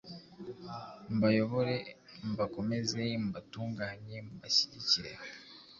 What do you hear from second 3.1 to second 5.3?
mbatunganye, mbashyigikire,